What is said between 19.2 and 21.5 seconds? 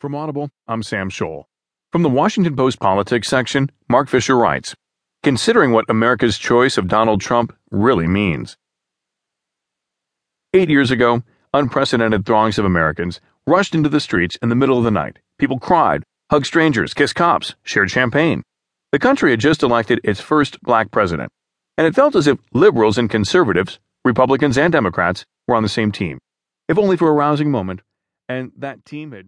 had just elected its first black president,